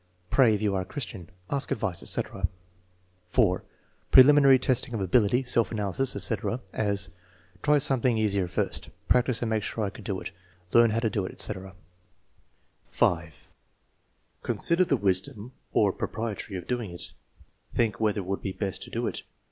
[0.31, 2.47] "Pray, if you are a Christian." "Ask advice," etc.
[3.27, 3.63] (4)
[4.09, 7.09] Preliminary testing of ability, self analysis, etc.; as:
[7.61, 10.31] "Try something easier first." "Practice and make sure I could do it."
[10.73, 11.75] "Learn how to do it," etc.
[12.89, 13.51] (5)
[14.41, 17.13] Consider the wisdom or propriety of doing it:
[17.71, 19.21] "Think whether it would be best to do it."